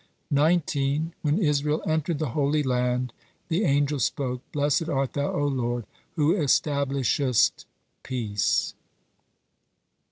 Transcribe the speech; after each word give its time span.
19. 0.31 1.13
When 1.21 1.37
Israel 1.37 1.83
entered 1.85 2.17
the 2.17 2.29
Holy 2.29 2.63
Land, 2.63 3.13
the 3.49 3.63
angels 3.65 4.03
spoke: 4.03 4.41
"Blessed 4.51 4.89
art 4.89 5.13
Thou, 5.13 5.31
O 5.31 5.45
Lord, 5.47 5.85
who 6.15 6.33
establishest 6.35 7.65
peace." 8.01 8.73